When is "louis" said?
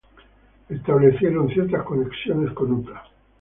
0.67-0.81